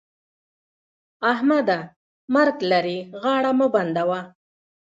احمده! 1.31 1.79
مرګ 2.33 2.57
لرې؛ 2.71 2.99
غاړه 3.21 3.51
مه 3.59 3.67
بندوه. 3.73 4.21